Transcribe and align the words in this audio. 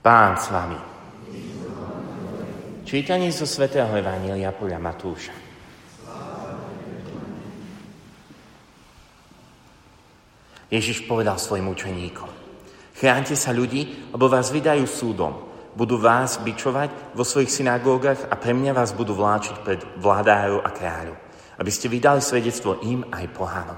Pán 0.00 0.32
s 0.32 0.48
vami. 0.48 0.80
Čítanie 2.88 3.28
zo 3.28 3.44
svätého 3.44 3.92
Evanília 3.92 4.48
podľa 4.48 4.80
Matúša. 4.80 5.36
Ježiš 10.72 11.04
povedal 11.04 11.36
svojim 11.36 11.68
učeníkom. 11.68 12.32
Chránte 12.96 13.36
sa 13.36 13.52
ľudí, 13.52 14.08
lebo 14.08 14.24
vás 14.32 14.48
vydajú 14.48 14.88
súdom. 14.88 15.36
Budú 15.76 16.00
vás 16.00 16.40
bičovať 16.40 17.12
vo 17.12 17.20
svojich 17.20 17.52
synagógach 17.52 18.24
a 18.32 18.40
pre 18.40 18.56
mňa 18.56 18.72
vás 18.72 18.96
budú 18.96 19.12
vláčiť 19.12 19.56
pred 19.60 19.84
vládárov 20.00 20.64
a 20.64 20.72
kráľov, 20.72 21.20
aby 21.60 21.68
ste 21.68 21.92
vydali 21.92 22.24
svedectvo 22.24 22.80
im 22.88 23.04
aj 23.12 23.36
pohánom. 23.36 23.76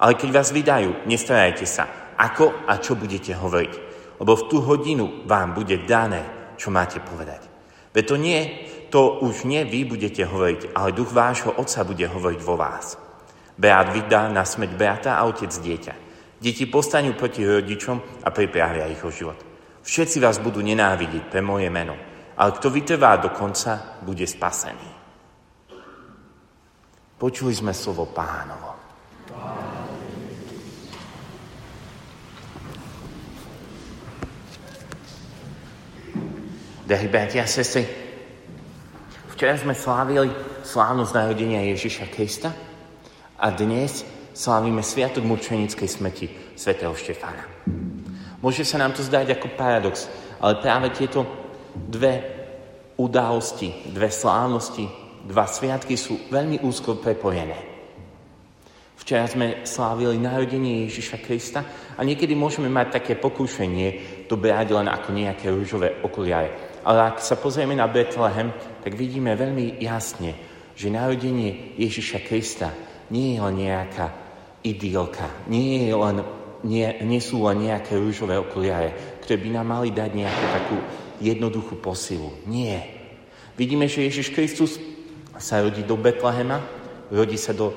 Ale 0.00 0.16
keď 0.16 0.40
vás 0.40 0.56
vydajú, 0.56 1.04
nestarajte 1.04 1.68
sa, 1.68 2.16
ako 2.16 2.64
a 2.64 2.80
čo 2.80 2.96
budete 2.96 3.36
hovoriť, 3.36 3.83
lebo 4.24 4.40
v 4.40 4.48
tú 4.48 4.64
hodinu 4.64 5.28
vám 5.28 5.52
bude 5.52 5.84
dané, 5.84 6.24
čo 6.56 6.72
máte 6.72 6.96
povedať. 6.96 7.44
Veď 7.92 8.04
to 8.08 8.16
nie, 8.16 8.40
to 8.88 9.20
už 9.20 9.44
nie 9.44 9.68
vy 9.68 9.84
budete 9.84 10.24
hovoriť, 10.24 10.72
ale 10.72 10.96
duch 10.96 11.12
vášho 11.12 11.52
otca 11.52 11.84
bude 11.84 12.08
hovoriť 12.08 12.40
vo 12.40 12.56
vás. 12.56 12.96
Beat 13.60 13.92
vydá 13.92 14.32
na 14.32 14.48
smeť 14.48 14.80
brata 14.80 15.20
a 15.20 15.28
otec 15.28 15.52
dieťa. 15.52 15.94
Deti 16.40 16.64
postanú 16.64 17.12
proti 17.12 17.44
rodičom 17.44 18.24
a 18.24 18.32
pripravia 18.32 18.88
ich 18.88 19.04
o 19.04 19.12
život. 19.12 19.36
Všetci 19.84 20.16
vás 20.24 20.40
budú 20.40 20.64
nenávidieť 20.64 21.28
pre 21.28 21.44
moje 21.44 21.68
meno, 21.68 21.92
ale 22.40 22.56
kto 22.56 22.72
vytrvá 22.72 23.20
do 23.20 23.28
konca, 23.28 24.00
bude 24.00 24.24
spasený. 24.24 24.88
Počuli 27.20 27.52
sme 27.52 27.76
slovo 27.76 28.08
pánovo. 28.08 28.83
Drahí 36.84 37.08
bratia 37.08 37.40
a 37.40 37.48
sestry, 37.48 37.88
včera 39.32 39.56
sme 39.56 39.72
slávili 39.72 40.28
slávnosť 40.68 41.16
narodenia 41.16 41.64
Ježiša 41.72 42.12
Krista 42.12 42.52
a 43.40 43.48
dnes 43.56 44.04
slávime 44.36 44.84
Sviatok 44.84 45.24
mučenickej 45.24 45.88
smrti 45.88 46.26
svätého 46.52 46.92
Štefána. 46.92 47.40
Môže 48.44 48.68
sa 48.68 48.76
nám 48.76 48.92
to 48.92 49.00
zdať 49.00 49.32
ako 49.32 49.56
paradox, 49.56 50.12
ale 50.44 50.60
práve 50.60 50.92
tieto 50.92 51.24
dve 51.72 52.20
udalosti, 53.00 53.88
dve 53.88 54.12
slávnosti, 54.12 54.84
dva 55.24 55.48
sviatky 55.48 55.96
sú 55.96 56.28
veľmi 56.28 56.60
úzko 56.68 57.00
prepojené. 57.00 57.64
Včera 59.00 59.24
sme 59.24 59.64
slávili 59.64 60.20
narodenie 60.20 60.84
Ježiša 60.84 61.16
Krista 61.24 61.64
a 61.96 62.04
niekedy 62.04 62.36
môžeme 62.36 62.68
mať 62.68 63.00
také 63.00 63.16
pokúšenie 63.16 63.88
to 64.28 64.36
brať 64.36 64.76
len 64.76 64.92
ako 64.92 65.16
nejaké 65.16 65.48
rúžové 65.48 66.04
okuliare. 66.04 66.73
Ale 66.84 67.16
ak 67.16 67.24
sa 67.24 67.40
pozrieme 67.40 67.72
na 67.72 67.88
Betlehem, 67.88 68.52
tak 68.84 68.92
vidíme 68.92 69.32
veľmi 69.32 69.80
jasne, 69.80 70.36
že 70.76 70.92
narodenie 70.92 71.74
Ježiša 71.80 72.20
Krista 72.28 72.68
nie 73.08 73.36
je 73.36 73.40
len 73.40 73.56
nejaká 73.56 74.06
idylka. 74.60 75.48
Nie, 75.48 75.88
je 75.88 75.96
len, 75.96 76.16
nie, 76.64 76.84
nie 77.04 77.20
sú 77.24 77.44
len 77.48 77.72
nejaké 77.72 77.96
rúžové 77.96 78.36
okuliare, 78.36 79.20
ktoré 79.24 79.40
by 79.40 79.48
nám 79.56 79.66
mali 79.80 79.88
dať 79.96 80.10
nejakú 80.12 80.44
takú 80.52 80.76
jednoduchú 81.24 81.74
posilu. 81.80 82.28
Nie. 82.44 82.84
Vidíme, 83.56 83.88
že 83.88 84.04
Ježiš 84.04 84.34
Kristus 84.36 84.76
sa 85.40 85.64
rodí 85.64 85.80
do 85.86 85.96
Betlehema, 85.96 86.60
rodí 87.08 87.40
sa 87.40 87.56
do 87.56 87.72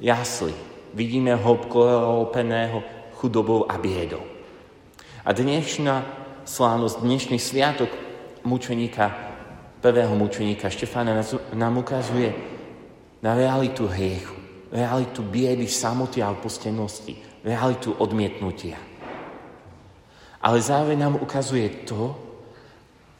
jasly. 0.00 0.56
Vidíme 0.96 1.36
ho 1.36 1.48
obklopeného 1.60 2.80
chudobou 3.20 3.68
a 3.68 3.76
biedou. 3.76 4.24
A 5.26 5.36
dnešná 5.36 6.08
slávnosť, 6.48 7.04
dnešný 7.04 7.38
sviatok 7.38 8.09
mučeníka, 8.44 9.10
prvého 9.80 10.12
mučeníka 10.16 10.70
Štefána 10.70 11.22
nám 11.54 11.74
ukazuje 11.78 12.34
na 13.22 13.34
realitu 13.34 13.86
hriechu 13.86 14.40
realitu 14.70 15.22
biedy, 15.22 15.66
samoty 15.66 16.22
a 16.22 16.30
opustenosti, 16.30 17.42
realitu 17.44 17.92
odmietnutia. 17.98 18.78
Ale 20.40 20.62
zároveň 20.62 20.98
nám 20.98 21.14
ukazuje 21.20 21.84
to, 21.84 22.16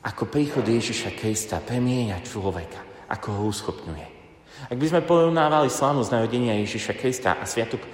ako 0.00 0.32
príchod 0.32 0.64
Ježiša 0.64 1.12
Krista 1.12 1.60
premieňa 1.60 2.24
človeka, 2.24 2.80
ako 3.12 3.28
ho 3.36 3.42
uschopňuje. 3.52 4.06
Ak 4.72 4.78
by 4.80 4.86
sme 4.88 5.04
porovnávali 5.04 5.68
slávnosť 5.68 6.12
narodenia 6.16 6.56
Ježiša 6.64 6.96
Krista 6.96 7.36
a 7.36 7.44
sviatok 7.44 7.84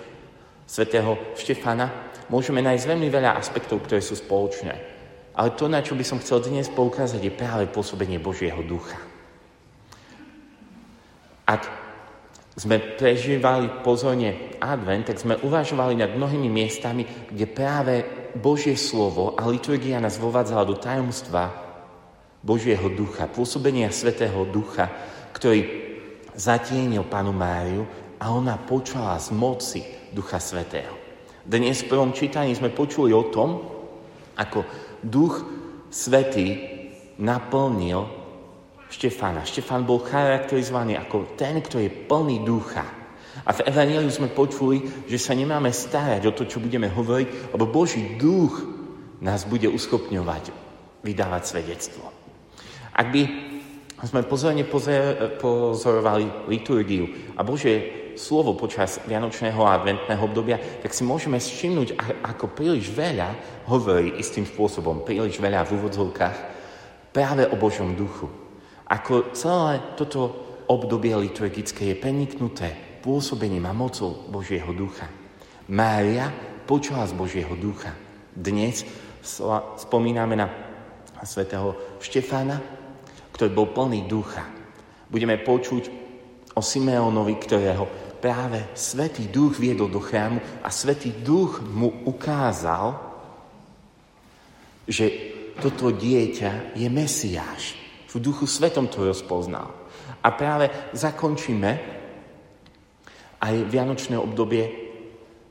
svätého 0.63 1.19
Štefana, 1.35 2.15
môžeme 2.31 2.63
nájsť 2.63 2.87
veľmi 2.87 3.09
veľa 3.11 3.35
aspektov, 3.35 3.83
ktoré 3.83 3.99
sú 3.99 4.15
spoločné. 4.15 4.96
Ale 5.37 5.53
to, 5.53 5.69
na 5.69 5.85
čo 5.85 5.93
by 5.93 6.01
som 6.01 6.17
chcel 6.19 6.41
dnes 6.41 6.73
poukázať, 6.73 7.21
je 7.21 7.33
práve 7.33 7.69
pôsobenie 7.69 8.17
Božieho 8.17 8.65
ducha. 8.65 8.97
Ak 11.45 11.69
sme 12.57 12.81
prežívali 12.81 13.69
pozorne 13.85 14.57
advent, 14.65 15.13
tak 15.13 15.21
sme 15.21 15.37
uvažovali 15.37 15.93
nad 15.93 16.17
mnohými 16.17 16.49
miestami, 16.49 17.05
kde 17.29 17.45
práve 17.45 17.95
Božie 18.33 18.81
slovo 18.81 19.37
a 19.37 19.45
liturgia 19.45 20.01
nás 20.01 20.17
vovádzala 20.17 20.65
do 20.65 20.81
tajomstva 20.81 21.53
Božieho 22.41 22.89
ducha, 22.97 23.29
pôsobenia 23.29 23.93
Svetého 23.93 24.49
ducha, 24.49 24.89
ktorý 25.37 25.69
zatienil 26.33 27.05
panu 27.05 27.37
Máriu 27.37 27.85
a 28.17 28.33
ona 28.33 28.57
počala 28.57 29.21
z 29.21 29.37
moci 29.37 29.85
Ducha 30.17 30.41
Svetého. 30.41 30.97
Dnes 31.45 31.85
v 31.85 31.93
prvom 31.93 32.17
čítaní 32.17 32.57
sme 32.57 32.73
počuli 32.73 33.13
o 33.13 33.29
tom, 33.29 33.61
ako 34.37 34.65
Duch 35.07 35.47
Svetý 35.87 36.59
naplnil 37.23 38.05
Štefána. 38.91 39.47
Štefán 39.47 39.87
bol 39.87 40.03
charakterizovaný 40.03 40.99
ako 40.99 41.39
ten, 41.39 41.63
kto 41.63 41.83
je 41.83 41.91
plný 41.91 42.43
ducha. 42.47 42.87
A 43.47 43.51
v 43.53 43.67
Evangeliu 43.69 44.11
sme 44.11 44.33
počuli, 44.33 44.83
že 45.07 45.19
sa 45.21 45.37
nemáme 45.37 45.71
starať 45.71 46.23
o 46.27 46.33
to, 46.35 46.49
čo 46.49 46.63
budeme 46.63 46.91
hovoriť, 46.91 47.53
lebo 47.55 47.69
Boží 47.69 48.19
duch 48.19 48.63
nás 49.21 49.47
bude 49.47 49.69
uschopňovať 49.69 50.51
vydávať 51.05 51.43
svedectvo. 51.45 52.05
Ak 52.97 53.13
by 53.13 53.23
sme 54.05 54.29
pozorne 54.29 54.65
pozorovali 55.41 56.49
liturgiu 56.49 57.33
a 57.37 57.45
Božie 57.45 58.06
slovo 58.17 58.57
počas 58.57 58.99
Vianočného 59.05 59.61
a 59.63 59.77
adventného 59.79 60.23
obdobia, 60.25 60.59
tak 60.83 60.93
si 60.93 61.05
môžeme 61.05 61.37
všimnúť, 61.37 61.97
ako 62.25 62.53
príliš 62.53 62.91
veľa 62.91 63.33
hovorí 63.69 64.17
istým 64.19 64.49
spôsobom, 64.49 65.05
príliš 65.05 65.39
veľa 65.39 65.65
v 65.69 65.75
úvodzovkách 65.81 66.37
práve 67.13 67.49
o 67.49 67.57
Božom 67.57 67.97
duchu. 67.97 68.29
Ako 68.89 69.33
celé 69.37 69.81
toto 69.95 70.37
obdobie 70.69 71.15
liturgické 71.15 71.95
je 71.95 72.01
preniknuté 72.01 73.01
pôsobením 73.05 73.71
a 73.71 73.73
mocou 73.73 74.27
Božieho 74.29 74.75
ducha. 74.75 75.07
Mária 75.71 76.31
počula 76.67 77.07
z 77.07 77.15
Božieho 77.15 77.55
ducha. 77.55 77.95
Dnes 78.35 78.83
spomíname 79.79 80.39
na 80.39 80.51
svätého 81.23 81.99
Štefána, 81.99 82.59
ktorý 83.35 83.51
bol 83.55 83.69
plný 83.75 84.07
ducha. 84.07 84.47
Budeme 85.07 85.39
počuť 85.39 85.91
o 86.55 86.61
Simeonovi, 86.63 87.35
ktorého 87.39 88.06
práve 88.19 88.65
Svetý 88.75 89.29
duch 89.29 89.61
viedol 89.61 89.93
do 89.93 90.01
chrámu 90.01 90.41
a 90.65 90.69
Svetý 90.73 91.13
duch 91.13 91.61
mu 91.63 92.05
ukázal, 92.09 92.97
že 94.87 95.35
toto 95.61 95.89
dieťa 95.91 96.77
je 96.77 96.89
Mesiáš 96.93 97.87
v 98.17 98.25
duchu 98.25 98.49
svetom 98.49 98.89
to 98.89 99.05
rozpoznal. 99.05 99.77
A 100.25 100.33
práve 100.33 100.73
zakončíme 100.97 101.71
aj 103.37 103.55
Vianočné 103.69 104.17
obdobie 104.17 104.65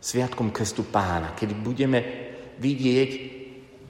Sviatkom 0.01 0.49
Krstu 0.49 0.89
Pána, 0.89 1.37
kedy 1.37 1.53
budeme 1.53 1.99
vidieť 2.57 3.11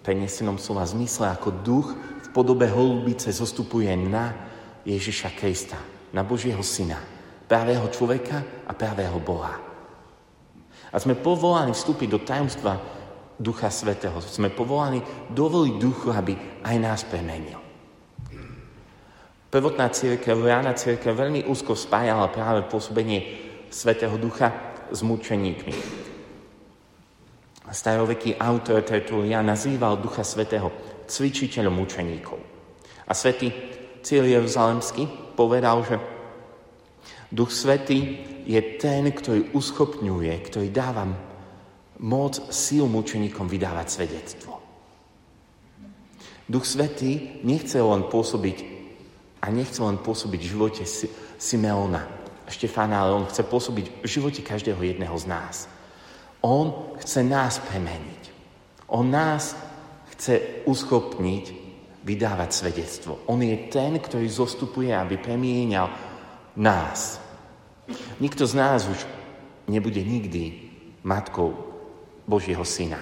prenesenom 0.03 0.59
slova 0.59 0.83
zmysle, 0.83 1.31
ako 1.31 1.63
duch 1.63 1.87
v 1.95 2.27
podobe 2.35 2.67
holubice 2.67 3.31
zostupuje 3.31 3.89
na 3.95 4.35
Ježiša 4.83 5.33
Krista, 5.39 5.79
na 6.11 6.21
Božieho 6.21 6.61
Syna, 6.61 6.99
pravého 7.45 7.85
človeka 7.89 8.65
a 8.65 8.73
pravého 8.73 9.17
Boha. 9.21 9.55
A 10.91 10.95
sme 10.97 11.17
povolaní 11.17 11.73
vstúpiť 11.73 12.07
do 12.09 12.19
tajomstva 12.21 12.79
Ducha 13.35 13.67
Svetého. 13.67 14.17
Sme 14.23 14.47
povolaní 14.47 15.03
dovoliť 15.29 15.73
Duchu, 15.75 16.09
aby 16.15 16.33
aj 16.63 16.75
nás 16.79 17.01
premenil. 17.03 17.59
Prvotná 19.51 19.87
církev, 19.91 20.35
rána 20.39 20.75
církev 20.75 21.15
veľmi 21.15 21.47
úzko 21.47 21.75
spájala 21.75 22.27
práve 22.31 22.67
pôsobenie 22.67 23.39
Svetého 23.71 24.15
Ducha 24.19 24.51
s 24.91 24.99
mučeníkmi. 25.03 26.03
Staroveký 27.65 28.39
autor 28.39 28.87
Tertulia 28.87 29.43
nazýval 29.43 29.99
Ducha 29.99 30.23
Svetého 30.23 30.71
cvičiteľom 31.11 31.75
mučeníkov. 31.75 32.39
A 33.05 33.11
svätý 33.11 33.51
Cíl 33.99 34.25
Jeruzalemský 34.31 35.35
povedal, 35.35 35.83
že 35.83 35.99
Duch 37.31 37.51
Svetý 37.51 38.21
je 38.45 38.61
ten, 38.77 39.09
ktorý 39.09 39.53
uschopňuje, 39.53 40.33
ktorý 40.45 40.69
dáva 40.69 41.09
moc 41.99 42.37
síl 42.53 42.85
mučeníkom 42.85 43.49
vydávať 43.49 43.87
svedectvo. 43.89 44.53
Duch 46.45 46.65
Svetý 46.67 47.41
nechce 47.41 47.81
len 47.81 48.05
pôsobiť 48.05 48.57
a 49.41 49.49
nechce 49.49 49.81
len 49.81 49.97
pôsobiť 49.97 50.39
v 50.41 50.51
živote 50.53 50.83
Simeona 51.41 52.25
Štefána, 52.45 53.01
ale 53.01 53.11
on 53.17 53.25
chce 53.25 53.41
pôsobiť 53.41 54.05
v 54.05 54.07
živote 54.07 54.41
každého 54.45 54.77
jedného 54.77 55.17
z 55.17 55.25
nás. 55.25 55.55
On 56.45 56.93
chce 57.01 57.25
nás 57.25 57.57
premeniť. 57.57 58.23
On 58.93 59.01
nás 59.01 59.57
chce 60.13 60.61
uschopniť 60.69 61.45
vydávať 62.05 62.49
svedectvo. 62.53 63.25
On 63.25 63.41
je 63.41 63.57
ten, 63.73 63.97
ktorý 63.97 64.29
zostupuje, 64.29 64.93
aby 64.93 65.17
premienial 65.17 65.89
nás. 66.55 67.19
Nikto 68.19 68.47
z 68.47 68.53
nás 68.55 68.87
už 68.87 68.99
nebude 69.67 70.01
nikdy 70.01 70.53
matkou 71.03 71.53
Božieho 72.27 72.65
syna. 72.65 72.99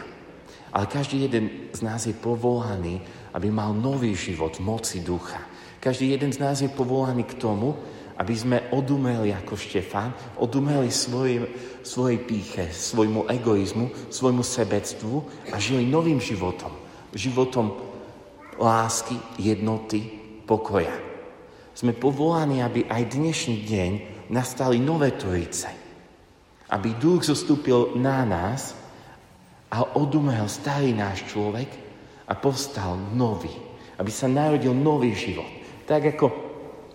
Ale 0.74 0.90
každý 0.90 1.22
jeden 1.22 1.70
z 1.72 1.82
nás 1.86 2.06
je 2.10 2.18
povolaný, 2.18 3.02
aby 3.34 3.48
mal 3.54 3.78
nový 3.78 4.18
život 4.18 4.58
moci 4.60 5.06
ducha. 5.06 5.40
Každý 5.80 6.10
jeden 6.18 6.34
z 6.34 6.42
nás 6.42 6.62
je 6.62 6.70
povolaný 6.70 7.24
k 7.24 7.38
tomu, 7.38 7.78
aby 8.18 8.34
sme 8.34 8.58
odumeli 8.74 9.34
ako 9.34 9.58
Štefán, 9.58 10.14
odumeli 10.38 10.90
svojej, 10.90 11.46
svojej 11.86 12.20
píche, 12.22 12.70
svojmu 12.70 13.30
egoizmu, 13.30 14.10
svojmu 14.10 14.42
sebectvu 14.46 15.16
a 15.54 15.58
žili 15.58 15.90
novým 15.90 16.22
životom. 16.22 16.74
Životom 17.14 17.74
lásky, 18.58 19.18
jednoty, 19.38 20.02
pokoja. 20.46 21.13
Sme 21.74 21.98
povolaní, 21.98 22.62
aby 22.62 22.86
aj 22.86 23.18
dnešný 23.18 23.58
deň 23.66 23.92
nastali 24.30 24.78
nové 24.78 25.14
trojice. 25.18 25.70
Aby 26.70 26.94
duch 26.98 27.26
zostúpil 27.26 27.98
na 27.98 28.22
nás 28.26 28.78
a 29.74 29.98
odumel 29.98 30.46
starý 30.46 30.94
náš 30.94 31.26
človek 31.34 31.70
a 32.30 32.34
povstal 32.38 32.98
nový. 33.18 33.52
Aby 33.98 34.10
sa 34.14 34.30
narodil 34.30 34.74
nový 34.74 35.18
život. 35.18 35.50
Tak 35.90 36.18
ako 36.18 36.26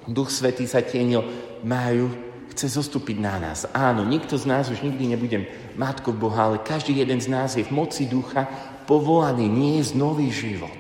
Duch 0.09 0.33
Svetý 0.33 0.65
sa 0.65 0.81
tienil 0.81 1.21
Máju, 1.61 2.09
chce 2.55 2.81
zostúpiť 2.81 3.21
na 3.21 3.37
nás. 3.39 3.69
Áno, 3.71 4.03
nikto 4.03 4.35
z 4.35 4.49
nás 4.49 4.73
už 4.73 4.81
nikdy 4.81 5.15
nebude 5.15 5.47
matkou 5.77 6.17
Boha, 6.17 6.49
ale 6.49 6.65
každý 6.65 6.97
jeden 6.97 7.21
z 7.21 7.29
nás 7.29 7.55
je 7.55 7.63
v 7.63 7.75
moci 7.75 8.09
ducha 8.09 8.49
povolaný 8.89 9.47
nie 9.47 9.85
je 9.85 9.93
nový 9.95 10.33
život. 10.33 10.75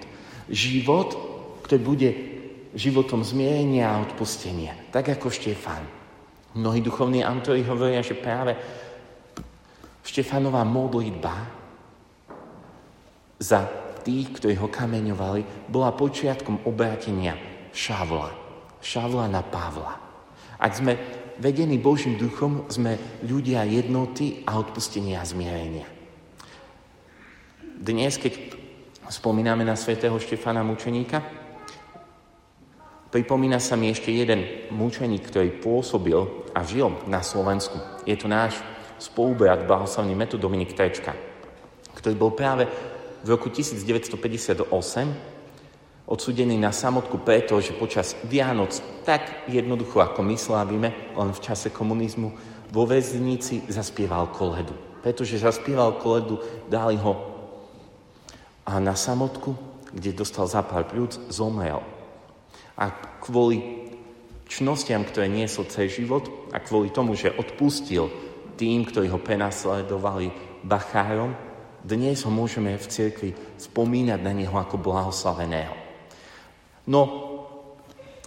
Život, 0.49 1.13
ktorý 1.69 1.81
bude 1.85 2.09
životom 2.75 3.25
zmierenia 3.25 3.89
a 3.89 4.03
odpustenia. 4.03 4.77
Tak 4.93 5.17
ako 5.17 5.33
Štefán. 5.33 5.85
Mnohí 6.57 6.81
duchovní 6.81 7.25
autori 7.25 7.63
hovoria, 7.65 8.01
že 8.01 8.17
práve 8.19 8.57
Štefanová 10.05 10.65
modlitba 10.65 11.37
za 13.37 13.69
tých, 14.03 14.33
ktorí 14.41 14.57
ho 14.57 14.73
kameňovali, 14.73 15.69
bola 15.69 15.93
počiatkom 15.93 16.65
obrátenia 16.65 17.37
Šavla. 17.77 18.33
Šavla 18.81 19.29
na 19.29 19.45
Pavla. 19.45 20.01
Ak 20.59 20.75
sme 20.75 20.97
vedení 21.39 21.79
Božím 21.79 22.19
duchom, 22.19 22.67
sme 22.73 22.99
ľudia 23.23 23.69
jednoty 23.69 24.43
a 24.49 24.59
odpustenia 24.59 25.23
a 25.23 25.29
zmierenia. 25.29 25.87
Dnes, 27.79 28.19
keď 28.19 28.59
spomíname 29.07 29.63
na 29.63 29.79
svätého 29.79 30.19
Štefana 30.19 30.67
mučeníka, 30.67 31.23
pripomína 33.11 33.61
sa 33.61 33.77
mi 33.77 33.91
ešte 33.93 34.13
jeden 34.13 34.69
mučeník, 34.73 35.29
ktorý 35.29 35.61
pôsobil 35.61 36.19
a 36.53 36.65
žil 36.65 36.93
na 37.09 37.25
Slovensku. 37.25 37.77
Je 38.05 38.17
to 38.17 38.29
náš 38.29 38.61
spolubrat, 38.99 39.65
blahoslavný 39.65 40.15
Meto 40.17 40.37
Dominik 40.41 40.75
Tečka, 40.75 41.15
ktorý 41.95 42.15
bol 42.19 42.33
práve 42.35 42.67
v 43.23 43.29
roku 43.29 43.51
1958 43.51 44.71
odsudený 46.09 46.57
na 46.57 46.73
samotku 46.73 47.21
preto, 47.21 47.61
že 47.61 47.77
počas 47.77 48.17
Vianoc 48.25 48.73
tak 49.05 49.45
jednoducho, 49.47 50.01
ako 50.01 50.25
my 50.25 50.37
slávime, 50.41 50.89
len 51.13 51.31
v 51.37 51.43
čase 51.45 51.69
komunizmu, 51.69 52.33
vo 52.73 52.83
väznici 52.89 53.65
zaspieval 53.69 54.33
koledu. 54.33 54.73
Pretože 55.05 55.41
zaspieval 55.41 56.01
koledu, 56.01 56.41
dali 56.69 56.97
ho 56.97 57.39
a 58.69 58.77
na 58.81 58.93
samotku, 58.93 59.57
kde 59.93 60.13
dostal 60.13 60.45
zápal 60.45 60.85
pľúc, 60.85 61.33
zomrel. 61.33 61.81
A 62.79 62.95
kvôli 63.19 63.59
čnostiam, 64.47 65.03
ktoré 65.03 65.27
niesol 65.27 65.67
celý 65.67 65.91
život 65.91 66.51
a 66.55 66.63
kvôli 66.63 66.95
tomu, 66.95 67.19
že 67.19 67.35
odpustil 67.35 68.09
tým, 68.55 68.87
ktorí 68.87 69.11
ho 69.11 69.19
prenasledovali 69.19 70.31
bachárom, 70.63 71.35
dnes 71.83 72.27
ho 72.27 72.31
môžeme 72.31 72.75
v 72.75 72.87
cirkvi 72.91 73.31
spomínať 73.59 74.19
na 74.19 74.33
neho 74.35 74.55
ako 74.55 74.83
blahoslaveného. 74.83 75.75
No, 76.91 77.01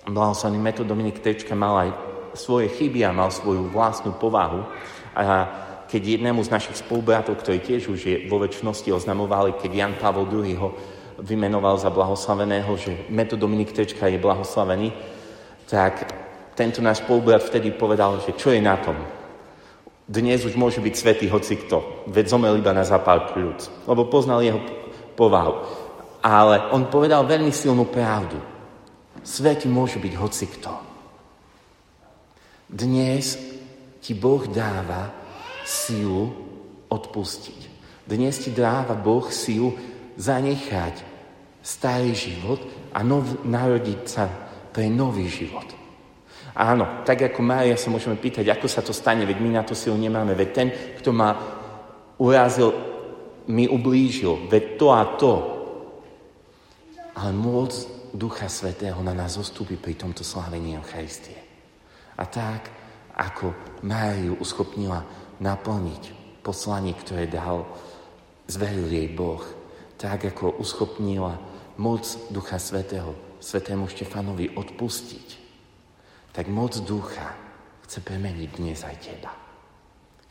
blahoslaný 0.08 0.56
metod 0.62 0.88
Dominik 0.88 1.20
Tečka 1.20 1.56
mal 1.58 1.76
aj 1.88 1.90
svoje 2.38 2.72
chyby 2.72 3.04
a 3.04 3.12
mal 3.12 3.28
svoju 3.28 3.68
vlastnú 3.68 4.16
povahu. 4.16 4.64
A 5.12 5.24
keď 5.92 6.16
jednému 6.16 6.40
z 6.48 6.54
našich 6.54 6.80
spolubratov, 6.80 7.44
ktorý 7.44 7.60
tiež 7.60 7.92
už 7.92 8.00
je 8.00 8.16
vo 8.32 8.40
väčšnosti 8.40 8.88
oznamovali, 8.88 9.60
keď 9.60 9.72
Jan 9.76 9.94
Pavel 10.00 10.32
II 10.32 10.56
ho 10.56 10.70
vymenoval 11.22 11.78
za 11.78 11.94
blahoslaveného, 11.94 12.72
že 12.78 13.06
metod 13.14 13.38
Dominik 13.38 13.72
Tečka 13.72 14.10
je 14.10 14.18
blahoslavený, 14.18 14.90
tak 15.70 16.10
tento 16.58 16.82
náš 16.82 17.06
spolubrat 17.06 17.46
vtedy 17.46 17.72
povedal, 17.72 18.20
že 18.26 18.34
čo 18.36 18.50
je 18.52 18.60
na 18.60 18.76
tom. 18.82 18.98
Dnes 20.10 20.44
už 20.44 20.60
môže 20.60 20.84
byť 20.84 20.94
svetý 20.98 21.26
hoci 21.32 21.56
kto, 21.56 22.10
veď 22.12 22.26
zomel 22.28 22.60
iba 22.60 22.76
na 22.76 22.84
zapál 22.84 23.32
kľúc, 23.32 23.88
lebo 23.88 24.10
poznal 24.12 24.44
jeho 24.44 24.60
povahu. 25.16 25.64
Ale 26.22 26.74
on 26.76 26.92
povedal 26.92 27.24
veľmi 27.24 27.54
silnú 27.54 27.88
pravdu. 27.88 28.38
Svetý 29.22 29.70
môže 29.70 30.02
byť 30.02 30.14
hocikto. 30.18 30.72
Dnes 32.68 33.38
ti 34.02 34.18
Boh 34.18 34.44
dáva 34.50 35.14
sílu 35.64 36.34
odpustiť. 36.90 37.62
Dnes 38.04 38.36
ti 38.42 38.50
dáva 38.52 38.98
Boh 38.98 39.30
sílu 39.32 39.78
zanechať 40.18 41.11
starý 41.62 42.18
život 42.18 42.60
a 42.92 43.06
nov, 43.06 43.46
narodiť 43.46 44.02
sa 44.10 44.26
pre 44.74 44.90
nový 44.90 45.30
život. 45.30 45.66
Áno, 46.52 47.06
tak 47.08 47.32
ako 47.32 47.40
Mária 47.40 47.80
sa 47.80 47.88
môžeme 47.88 48.20
pýtať, 48.20 48.50
ako 48.52 48.68
sa 48.68 48.84
to 48.84 48.92
stane, 48.92 49.24
veď 49.24 49.38
my 49.40 49.50
na 49.56 49.64
to 49.64 49.72
silu 49.72 49.96
nemáme. 49.96 50.36
Veď 50.36 50.50
ten, 50.52 50.68
kto 51.00 51.16
ma 51.16 51.32
urazil, 52.20 52.76
mi 53.48 53.70
ublížil, 53.72 54.52
veď 54.52 54.64
to 54.76 54.88
a 54.92 55.04
to. 55.16 55.34
Ale 57.16 57.32
môcť 57.32 57.80
Ducha 58.12 58.52
Svetého 58.52 59.00
na 59.00 59.16
nás 59.16 59.40
zostúpi 59.40 59.80
pri 59.80 59.96
tomto 59.96 60.28
slávení 60.28 60.76
Eucharistie. 60.76 61.40
A 62.20 62.28
tak, 62.28 62.68
ako 63.16 63.80
Máriu 63.88 64.36
uschopnila 64.36 65.08
naplniť 65.40 66.04
poslanie, 66.44 66.92
ktoré 66.92 67.32
dal, 67.32 67.64
zveril 68.52 68.92
jej 68.92 69.08
Boh, 69.16 69.40
tak 69.96 70.28
ako 70.36 70.60
uschopnila 70.60 71.51
moc 71.78 72.04
Ducha 72.34 72.60
Svetého 72.60 73.16
Svetému 73.40 73.88
Štefanovi 73.88 74.54
odpustiť, 74.54 75.28
tak 76.32 76.48
moc 76.48 76.76
Ducha 76.84 77.36
chce 77.88 78.00
premeniť 78.04 78.50
dnes 78.56 78.80
aj 78.84 78.98
teba. 79.04 79.32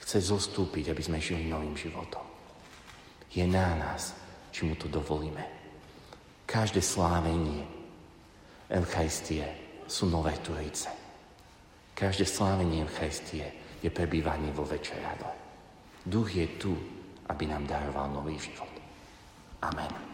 Chce 0.00 0.32
zostúpiť, 0.32 0.90
aby 0.90 1.02
sme 1.04 1.20
žili 1.20 1.46
novým 1.46 1.76
životom. 1.76 2.24
Je 3.30 3.44
na 3.44 3.76
nás, 3.76 4.16
či 4.50 4.64
mu 4.64 4.74
to 4.74 4.88
dovolíme. 4.88 5.44
Každé 6.48 6.82
slávenie 6.82 7.62
Eucharistie 8.66 9.46
sú 9.86 10.10
nové 10.10 10.34
Turice. 10.42 10.90
Každé 11.94 12.24
slávenie 12.26 12.82
Eucharistie 12.82 13.76
je 13.84 13.90
prebývanie 13.92 14.50
vo 14.56 14.64
večeradle. 14.64 15.30
Duch 16.00 16.32
je 16.32 16.46
tu, 16.56 16.72
aby 17.28 17.44
nám 17.46 17.68
daroval 17.68 18.10
nový 18.10 18.40
život. 18.40 18.72
Amen. 19.62 20.09